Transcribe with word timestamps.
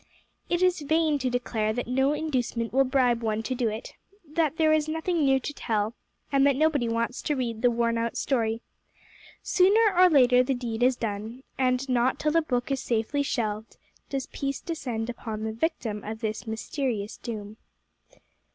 It 0.49 0.63
is 0.63 0.81
vain 0.81 1.19
to 1.19 1.29
declare 1.29 1.73
that 1.73 1.85
no 1.85 2.13
inducement 2.13 2.73
will 2.73 2.85
bribe 2.85 3.21
one 3.21 3.43
to 3.43 3.53
do 3.53 3.67
it, 3.69 3.93
that 4.27 4.57
there 4.57 4.73
is 4.73 4.87
nothing 4.89 5.23
new 5.23 5.39
to 5.39 5.53
tell, 5.53 5.93
and 6.31 6.43
that 6.47 6.55
nobody 6.55 6.89
wants 6.89 7.21
to 7.21 7.35
read 7.35 7.61
the 7.61 7.69
worn 7.69 7.99
out 7.99 8.17
story: 8.17 8.63
sooner 9.43 9.95
or 9.95 10.09
later 10.09 10.41
the 10.41 10.55
deed 10.55 10.81
is 10.81 10.95
done, 10.95 11.43
and 11.55 11.87
not 11.87 12.17
till 12.17 12.31
the 12.31 12.41
book 12.41 12.71
is 12.71 12.79
safely 12.81 13.21
shelved 13.21 13.77
does 14.09 14.25
peace 14.25 14.59
descend 14.59 15.07
upon 15.07 15.43
the 15.43 15.53
victim 15.53 16.03
of 16.03 16.21
this 16.21 16.47
mysterious 16.47 17.17
doom. 17.17 17.57